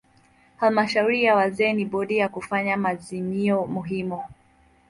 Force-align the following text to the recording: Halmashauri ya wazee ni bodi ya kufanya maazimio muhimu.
Halmashauri 0.57 1.23
ya 1.23 1.35
wazee 1.35 1.73
ni 1.73 1.85
bodi 1.85 2.17
ya 2.17 2.29
kufanya 2.29 2.77
maazimio 2.77 3.65
muhimu. 3.65 4.23